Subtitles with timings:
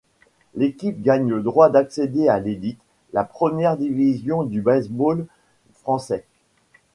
[0.55, 2.81] L'équipe gagne le droit d'accéder à l'Élite,
[3.13, 5.27] la première division du baseball
[5.75, 6.25] français.